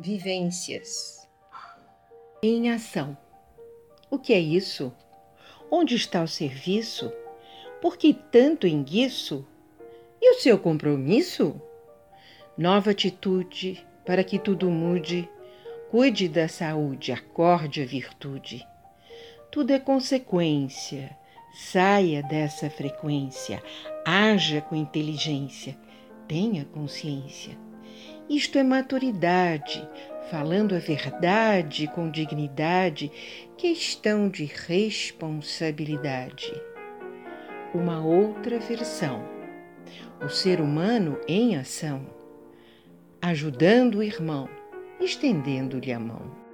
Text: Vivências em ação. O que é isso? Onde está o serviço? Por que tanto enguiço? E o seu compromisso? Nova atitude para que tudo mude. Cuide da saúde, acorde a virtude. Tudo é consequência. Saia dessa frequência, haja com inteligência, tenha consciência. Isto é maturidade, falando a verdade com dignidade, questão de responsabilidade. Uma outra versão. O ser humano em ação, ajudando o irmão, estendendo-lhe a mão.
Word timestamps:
Vivências 0.00 1.28
em 2.40 2.70
ação. 2.70 3.18
O 4.08 4.16
que 4.16 4.32
é 4.32 4.38
isso? 4.38 4.94
Onde 5.68 5.96
está 5.96 6.22
o 6.22 6.28
serviço? 6.28 7.12
Por 7.82 7.96
que 7.96 8.14
tanto 8.14 8.68
enguiço? 8.68 9.44
E 10.22 10.30
o 10.30 10.40
seu 10.40 10.56
compromisso? 10.56 11.60
Nova 12.56 12.92
atitude 12.92 13.84
para 14.06 14.22
que 14.22 14.38
tudo 14.38 14.70
mude. 14.70 15.28
Cuide 15.90 16.28
da 16.28 16.46
saúde, 16.46 17.10
acorde 17.10 17.82
a 17.82 17.84
virtude. 17.84 18.64
Tudo 19.50 19.72
é 19.72 19.80
consequência. 19.80 21.10
Saia 21.52 22.22
dessa 22.22 22.70
frequência, 22.70 23.60
haja 24.06 24.60
com 24.60 24.76
inteligência, 24.76 25.76
tenha 26.28 26.64
consciência. 26.66 27.58
Isto 28.28 28.58
é 28.58 28.62
maturidade, 28.62 29.88
falando 30.30 30.74
a 30.74 30.78
verdade 30.78 31.88
com 31.88 32.10
dignidade, 32.10 33.10
questão 33.56 34.28
de 34.28 34.44
responsabilidade. 34.44 36.52
Uma 37.74 38.04
outra 38.04 38.58
versão. 38.58 39.24
O 40.22 40.28
ser 40.28 40.60
humano 40.60 41.18
em 41.26 41.56
ação, 41.56 42.06
ajudando 43.22 43.94
o 43.96 44.02
irmão, 44.02 44.46
estendendo-lhe 45.00 45.90
a 45.92 45.98
mão. 45.98 46.47